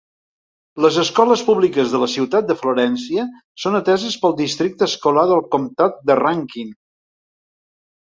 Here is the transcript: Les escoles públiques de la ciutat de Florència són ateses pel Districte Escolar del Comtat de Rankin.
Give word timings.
Les 0.83 0.95
escoles 1.01 1.41
públiques 1.49 1.91
de 1.95 1.99
la 2.03 2.07
ciutat 2.13 2.47
de 2.51 2.55
Florència 2.61 3.25
són 3.65 3.77
ateses 3.81 4.15
pel 4.23 4.33
Districte 4.39 4.87
Escolar 4.93 5.27
del 5.33 5.43
Comtat 5.57 6.01
de 6.11 6.17
Rankin. 6.21 6.73